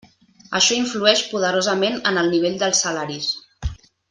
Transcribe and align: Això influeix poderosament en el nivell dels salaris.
Això 0.59 0.77
influeix 0.77 1.21
poderosament 1.35 2.01
en 2.13 2.19
el 2.25 2.33
nivell 2.35 2.59
dels 2.65 2.83
salaris. 2.87 3.31